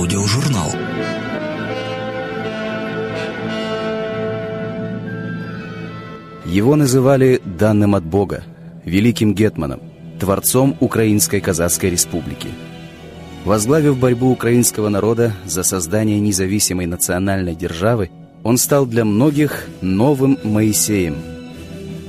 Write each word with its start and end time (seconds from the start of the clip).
Аудиожурнал. 0.00 0.72
Его 6.46 6.74
называли 6.74 7.42
данным 7.44 7.94
от 7.94 8.02
Бога, 8.02 8.42
великим 8.86 9.34
гетманом, 9.34 9.82
творцом 10.18 10.74
Украинской 10.80 11.40
Казахской 11.40 11.90
Республики. 11.90 12.48
Возглавив 13.44 13.98
борьбу 13.98 14.30
украинского 14.30 14.88
народа 14.88 15.34
за 15.44 15.62
создание 15.64 16.18
независимой 16.18 16.86
национальной 16.86 17.54
державы, 17.54 18.10
он 18.42 18.56
стал 18.56 18.86
для 18.86 19.04
многих 19.04 19.68
новым 19.82 20.38
Моисеем. 20.42 21.16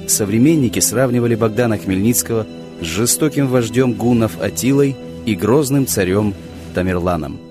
Современники 0.07 0.79
сравнивали 0.79 1.35
Богдана 1.35 1.77
Хмельницкого 1.77 2.47
с 2.79 2.85
жестоким 2.85 3.49
вождем 3.49 3.91
гуннов 3.91 4.39
Атилой 4.39 4.95
и 5.25 5.35
грозным 5.35 5.85
царем 5.85 6.33
Тамерланом– 6.73 7.37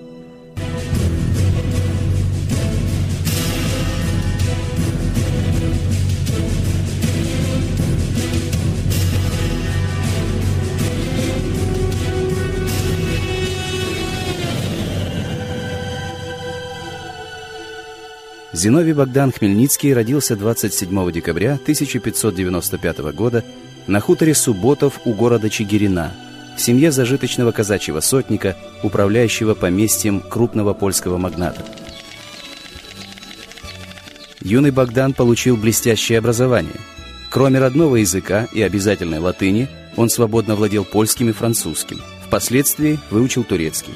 Зиновий 18.52 18.94
Богдан 18.94 19.30
Хмельницкий 19.30 19.94
родился 19.94 20.34
27 20.34 21.12
декабря 21.12 21.52
1595 21.54 22.98
года 23.14 23.44
на 23.86 24.00
хуторе 24.00 24.34
Субботов 24.34 25.00
у 25.04 25.12
города 25.12 25.48
Чигирина 25.48 26.12
в 26.56 26.60
семье 26.60 26.90
зажиточного 26.90 27.52
казачьего 27.52 28.00
сотника, 28.00 28.56
управляющего 28.82 29.54
поместьем 29.54 30.20
крупного 30.20 30.74
польского 30.74 31.16
магната. 31.16 31.64
Юный 34.42 34.72
Богдан 34.72 35.12
получил 35.12 35.56
блестящее 35.56 36.18
образование. 36.18 36.74
Кроме 37.30 37.60
родного 37.60 37.96
языка 37.96 38.48
и 38.52 38.62
обязательной 38.62 39.20
латыни, 39.20 39.68
он 39.96 40.10
свободно 40.10 40.56
владел 40.56 40.84
польским 40.84 41.28
и 41.28 41.32
французским. 41.32 42.00
Впоследствии 42.26 42.98
выучил 43.10 43.44
турецкий. 43.44 43.94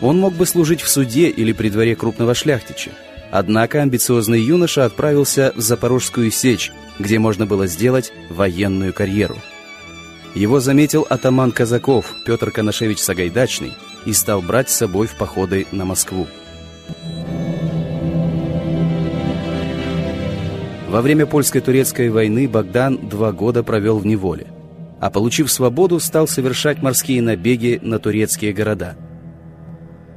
Он 0.00 0.18
мог 0.18 0.34
бы 0.34 0.44
служить 0.44 0.82
в 0.82 0.88
суде 0.88 1.28
или 1.28 1.52
при 1.52 1.70
дворе 1.70 1.94
крупного 1.94 2.34
шляхтича, 2.34 2.90
Однако 3.38 3.82
амбициозный 3.82 4.40
юноша 4.40 4.86
отправился 4.86 5.52
в 5.54 5.60
Запорожскую 5.60 6.30
сечь, 6.30 6.72
где 6.98 7.18
можно 7.18 7.44
было 7.44 7.66
сделать 7.66 8.10
военную 8.30 8.94
карьеру. 8.94 9.36
Его 10.34 10.58
заметил 10.58 11.06
атаман 11.06 11.52
казаков 11.52 12.14
Петр 12.24 12.50
Коношевич 12.50 12.98
Сагайдачный 12.98 13.74
и 14.06 14.14
стал 14.14 14.40
брать 14.40 14.70
с 14.70 14.76
собой 14.76 15.06
в 15.06 15.16
походы 15.16 15.66
на 15.70 15.84
Москву. 15.84 16.26
Во 20.88 21.02
время 21.02 21.26
польско-турецкой 21.26 22.08
войны 22.08 22.48
Богдан 22.48 23.06
два 23.06 23.32
года 23.32 23.62
провел 23.62 23.98
в 23.98 24.06
неволе, 24.06 24.46
а 24.98 25.10
получив 25.10 25.52
свободу, 25.52 26.00
стал 26.00 26.26
совершать 26.26 26.80
морские 26.80 27.20
набеги 27.20 27.80
на 27.82 27.98
турецкие 27.98 28.54
города– 28.54 28.96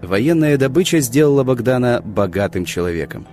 Военная 0.02 0.58
добыча 0.58 1.00
сделала 1.02 1.44
Богдана 1.44 2.02
богатым 2.04 2.66
человеком. 2.66 3.28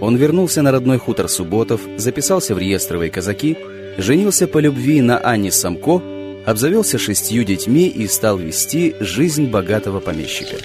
Он 0.00 0.16
вернулся 0.16 0.60
на 0.60 0.70
родной 0.70 0.98
хутор 0.98 1.28
Субботов, 1.28 1.80
записался 1.96 2.54
в 2.54 2.58
реестровые 2.58 3.10
казаки, 3.10 3.56
женился 3.96 4.46
по 4.46 4.58
любви 4.58 5.00
на 5.00 5.18
Анне 5.18 5.50
Самко, 5.50 6.02
обзавелся 6.44 6.98
шестью 6.98 7.44
детьми 7.44 7.88
и 7.88 8.06
стал 8.06 8.36
вести 8.36 8.94
жизнь 9.00 9.46
богатого 9.48 10.00
помещика. 10.00 10.56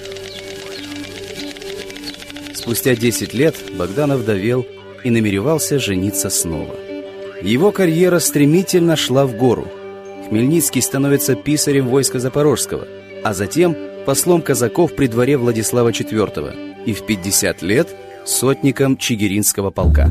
Спустя 2.54 2.96
10 2.96 3.34
лет 3.34 3.56
Богданов 3.78 4.26
довел 4.26 4.68
и 5.06 5.10
намеревался 5.10 5.80
жениться 5.80 6.30
снова. 6.30 6.76
Его 7.42 7.72
карьера 7.72 8.20
стремительно 8.20 8.98
шла 8.98 9.26
в 9.26 9.38
гору. 9.38 9.68
Хмельницкий 10.28 10.82
становится 10.82 11.36
писарем 11.36 11.88
войска 11.88 12.20
Запорожского, 12.20 12.86
а 13.24 13.34
затем– 13.34 13.78
послом 14.06 14.42
казаков 14.42 14.96
при 14.96 15.08
дворе 15.08 15.38
Владислава 15.38 15.90
IV 15.90 16.86
и 16.86 16.94
в 16.94 17.06
50 17.06 17.62
лет 17.62 17.96
сотником 18.26 18.98
Чигиринского 18.98 19.70
полка. 19.70 20.10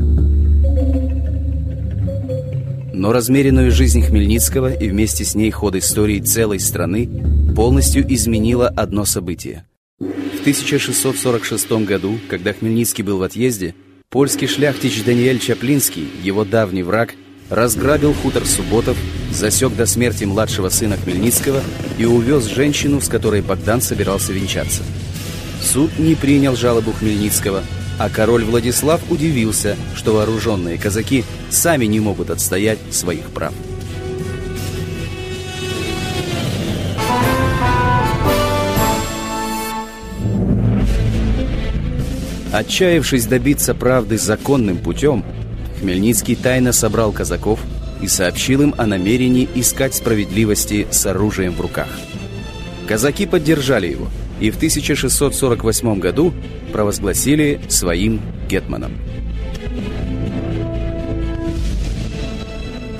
Но 2.93 3.13
размеренную 3.13 3.71
жизнь 3.71 4.01
Хмельницкого 4.01 4.73
и 4.73 4.89
вместе 4.89 5.23
с 5.23 5.33
ней 5.33 5.51
ход 5.51 5.75
истории 5.75 6.19
целой 6.19 6.59
страны 6.59 7.09
полностью 7.55 8.05
изменило 8.13 8.67
одно 8.67 9.05
событие. 9.05 9.65
В 9.99 10.41
1646 10.41 11.71
году, 11.85 12.19
когда 12.29 12.53
Хмельницкий 12.53 13.03
был 13.03 13.17
в 13.19 13.23
отъезде, 13.23 13.73
польский 14.09 14.47
шляхтич 14.47 15.03
Даниэль 15.03 15.39
Чаплинский, 15.39 16.07
его 16.23 16.43
давний 16.43 16.83
враг, 16.83 17.15
разграбил 17.49 18.13
хутор 18.13 18.45
Субботов, 18.45 18.97
засек 19.31 19.75
до 19.75 19.85
смерти 19.85 20.23
младшего 20.25 20.69
сына 20.69 20.97
Хмельницкого 20.97 21.61
и 21.97 22.05
увез 22.05 22.45
женщину, 22.45 23.01
с 23.01 23.07
которой 23.07 23.41
Богдан 23.41 23.81
собирался 23.81 24.33
венчаться. 24.33 24.83
Суд 25.61 25.97
не 25.99 26.15
принял 26.15 26.55
жалобу 26.55 26.91
Хмельницкого, 26.93 27.63
а 27.97 28.09
король 28.09 28.45
Владислав 28.45 29.01
удивился, 29.09 29.75
что 29.95 30.13
вооруженные 30.13 30.77
казаки 30.77 31.25
сами 31.49 31.85
не 31.85 31.99
могут 31.99 32.29
отстоять 32.29 32.79
своих 32.91 33.25
прав. 33.25 33.53
Отчаявшись 42.51 43.25
добиться 43.27 43.75
правды 43.75 44.17
законным 44.17 44.77
путем, 44.77 45.23
Хмельницкий 45.79 46.35
тайно 46.35 46.71
собрал 46.71 47.11
казаков 47.11 47.59
и 48.01 48.07
сообщил 48.07 48.61
им 48.61 48.75
о 48.77 48.85
намерении 48.85 49.47
искать 49.55 49.95
справедливости 49.95 50.87
с 50.91 51.05
оружием 51.05 51.53
в 51.53 51.61
руках. 51.61 51.87
Казаки 52.87 53.25
поддержали 53.25 53.87
его 53.87 54.07
и 54.39 54.51
в 54.51 54.55
1648 54.55 55.99
году 55.99 56.33
провозгласили 56.71 57.61
своим 57.69 58.21
гетманом. 58.47 58.93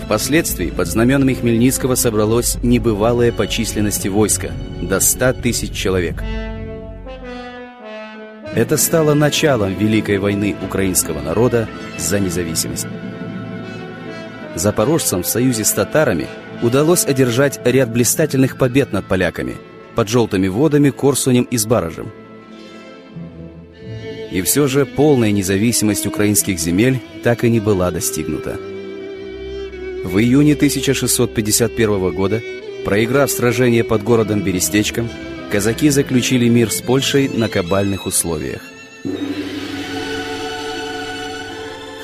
Впоследствии 0.06 0.72
под 0.72 0.88
знаменами 0.88 1.36
Хмельницкого 1.36 1.96
собралось 1.96 2.58
небывалое 2.64 3.32
по 3.32 3.46
численности 3.48 4.08
войско– 4.08 4.52
до 4.82 5.00
100 5.00 5.34
тысяч 5.34 5.72
человек. 5.72 6.24
Это 8.56 8.78
стало 8.78 9.14
началом 9.14 9.76
Великой 9.76 10.18
войны 10.18 10.56
украинского 10.64 11.22
народа 11.22 11.68
за 11.98 12.20
независимость. 12.20 12.88
Запорожцам 14.56 15.22
в 15.22 15.28
союзе 15.28 15.64
с 15.64 15.72
татарами 15.72 16.28
удалось 16.64 17.06
одержать 17.06 17.60
ряд 17.64 17.92
блистательных 17.92 18.58
побед 18.58 18.92
над 18.92 19.06
поляками 19.06 19.56
под 19.96 20.10
желтыми 20.10 20.48
водами, 20.48 20.90
Корсунем 20.90 21.44
и 21.44 21.58
Сбаражем. 21.58 22.12
И 24.32 24.42
все 24.42 24.68
же 24.68 24.86
полная 24.86 25.31
независимость 25.31 26.06
украинских 26.06 26.60
земель 26.60 27.00
так 27.24 27.44
и 27.44 27.50
не 27.50 27.60
была 27.60 27.92
достигнута. 27.92 28.58
В 30.04 30.18
июне 30.18 30.54
1651 30.54 32.12
года, 32.12 32.42
проиграв 32.86 33.30
сражение 33.30 33.84
под 33.84 34.04
городом 34.04 34.42
Берестечком, 34.42 35.10
казаки 35.50 35.90
заключили 35.90 36.48
мир 36.48 36.72
с 36.72 36.81
Польшей 36.81 37.28
на 37.28 37.50
кабальных 37.50 38.06
условиях. 38.06 38.62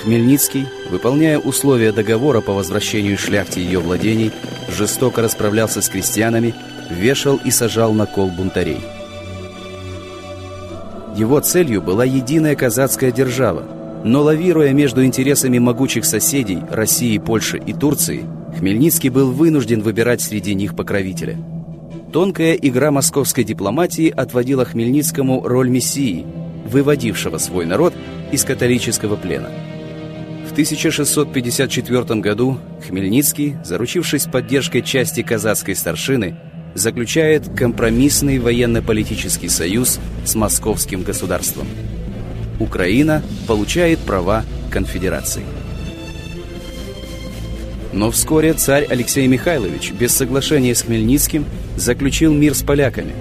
Хмельницкий, 0.03 0.67
выполняя 0.89 1.39
условия 1.39 1.91
договора 1.91 2.41
по 2.41 2.53
возвращению 2.53 3.17
шляхте 3.17 3.61
ее 3.61 3.79
владений, 3.79 4.31
жестоко 4.69 5.21
расправлялся 5.21 5.81
с 5.81 5.89
крестьянами, 5.89 6.53
вешал 6.91 7.39
и 7.43 7.49
сажал 7.49 7.93
на 7.93 8.05
кол 8.05 8.29
бунтарей. 8.29 8.81
Его 11.15 11.39
целью 11.39 11.81
была 11.81 12.03
единая 12.03 12.55
казацкая 12.55 13.11
держава, 13.11 13.63
но 14.03 14.21
лавируя 14.21 14.73
между 14.73 15.03
интересами 15.03 15.57
могучих 15.57 16.05
соседей 16.05 16.59
России, 16.69 17.17
Польши 17.17 17.57
и 17.57 17.73
Турции, 17.73 18.25
Хмельницкий 18.59 19.09
был 19.09 19.31
вынужден 19.31 19.81
выбирать 19.81 20.21
среди 20.21 20.53
них 20.53 20.75
покровителя. 20.75 21.37
Тонкая 22.15 22.53
игра 22.53 22.91
московской 22.91 23.43
дипломатии 23.43 24.09
отводила 24.09 24.63
Хмельницкому 24.63 25.45
роль 25.45 25.69
мессии, 25.69 26.25
выводившего 26.65 27.37
свой 27.39 27.65
народ 27.65 27.93
из 28.31 28.45
католического 28.45 29.17
плена– 29.17 29.51
1654 30.55 32.21
году 32.21 32.57
Хмельницкий, 32.87 33.57
заручившись 33.65 34.23
поддержкой 34.23 34.83
части 34.83 35.21
казацкой 35.21 35.75
старшины, 35.75 36.37
заключает 36.75 37.49
компромиссный 37.49 38.39
военно-политический 38.39 39.49
союз 39.49 39.99
с 40.23 40.33
московским 40.33 41.03
государством. 41.03 41.67
Украина 42.61 43.21
получает 43.47 43.99
права 43.99 44.45
конфедерации. 44.71 45.43
Но 47.95 48.11
вскоре 48.11 48.53
царь 48.53 48.85
Алексей 48.89 49.25
Михайлович 49.25 49.93
без 49.93 50.13
соглашения 50.13 50.75
с 50.75 50.81
Хмельницким 50.81 51.45
заключил 51.77 52.33
мир 52.33 52.53
с 52.53 52.61
поляками. 52.61 53.13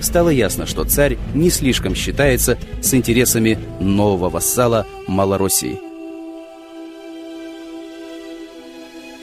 Стало 0.00 0.30
ясно, 0.30 0.64
что 0.64 0.84
царь 0.84 1.18
не 1.34 1.50
слишком 1.50 1.94
считается 1.94 2.56
с 2.80 2.94
интересами 2.94 3.58
нового 3.78 4.30
вассала 4.30 4.86
Малороссии. 5.06 5.78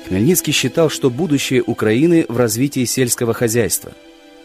Хмельницкий 0.07 0.53
считал, 0.53 0.91
что 0.91 1.09
будущее 1.09 1.63
Украины 1.65 2.27
в 2.29 2.38
развитии 2.38 2.85
сельского 2.85 3.33
хозяйства. 3.33 3.94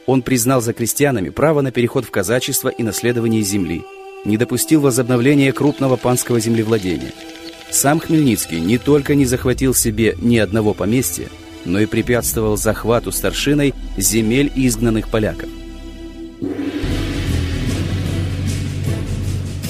Он 0.06 0.22
признал 0.22 0.62
за 0.62 0.72
крестьянами 0.72 1.28
право 1.28 1.60
на 1.60 1.72
переход 1.72 2.06
в 2.06 2.10
казачество 2.10 2.70
и 2.70 2.82
наследование 2.82 3.42
земли, 3.42 3.82
не 4.24 4.38
допустил 4.38 4.80
возобновления 4.80 5.52
крупного 5.52 5.96
панского 5.96 6.40
землевладения– 6.40 7.12
сам 7.72 8.00
Хмельницкий 8.00 8.60
не 8.60 8.78
только 8.78 9.14
не 9.14 9.24
захватил 9.24 9.74
себе 9.74 10.16
ни 10.20 10.36
одного 10.36 10.74
поместья, 10.74 11.28
но 11.64 11.80
и 11.80 11.86
препятствовал 11.86 12.56
захвату 12.56 13.10
старшиной 13.12 13.74
земель 13.96 14.52
изгнанных 14.54 15.08
поляков. 15.08 15.48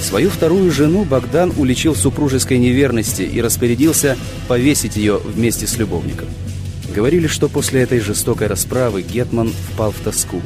Свою 0.00 0.30
вторую 0.30 0.70
жену 0.72 1.04
Богдан 1.04 1.52
уличил 1.56 1.94
супружеской 1.94 2.58
неверности 2.58 3.22
и 3.22 3.40
распорядился 3.40 4.18
повесить 4.48 4.96
ее 4.96 5.18
вместе 5.18 5.66
с 5.66 5.78
любовником. 5.78 6.28
Говорили, 6.94 7.28
что 7.28 7.48
после 7.48 7.82
этой 7.82 8.00
жестокой 8.00 8.48
расправы 8.48 9.02
Гетман 9.02 9.52
впал 9.72 9.92
в 9.92 10.00
тоску. 10.00 10.42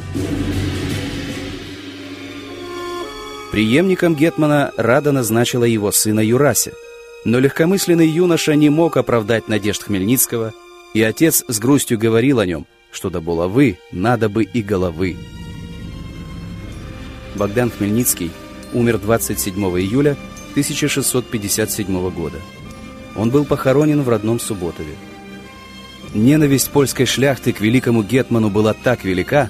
Приемником 3.51 4.15
Гетмана 4.15 4.71
Рада 4.77 5.11
назначила 5.11 5.63
его 5.63 5.91
сына 5.91 6.21
Юрася– 6.21 6.71
но 7.27 7.39
легкомысленный 7.39 8.07
юноша 8.07 8.55
не 8.55 8.69
мог 8.69 8.95
оправдать 8.95 9.49
надежд 9.49 9.83
Хмельницкого, 9.83 10.53
и 10.93 11.01
отец 11.01 11.43
с 11.49 11.59
грустью 11.59 11.99
говорил 11.99 12.39
о 12.39 12.45
нем, 12.45 12.65
что 12.89 13.09
до 13.09 13.19
булавы 13.19 13.79
надо 13.91 14.29
бы 14.29 14.45
и 14.45 14.61
головы. 14.61 15.17
Богдан 17.35 17.69
Хмельницкий 17.69 18.31
умер 18.71 18.99
27 18.99 19.53
июля 19.77 20.15
1657 20.51 22.09
года. 22.11 22.37
Он 23.17 23.29
был 23.29 23.43
похоронен 23.43 24.03
в 24.03 24.09
родном 24.09 24.39
Субботове. 24.39 24.95
Ненависть 26.13 26.71
польской 26.71 27.05
шляхты 27.05 27.51
к 27.51 27.59
великому 27.59 28.03
Гетману 28.03 28.49
была 28.49 28.73
так 28.73 29.03
велика, 29.03 29.49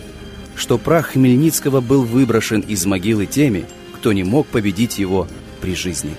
что 0.56 0.80
прах 0.80 1.10
Хмельницкого 1.12 1.82
был 1.82 2.02
выброшен 2.02 2.62
из 2.62 2.88
могилы 2.88 3.28
теми, 3.28 3.66
кто 3.94 4.14
не 4.14 4.24
мог 4.24 4.48
победить 4.48 4.98
его 4.98 5.28
при 5.62 5.76
жизни. 5.76 6.16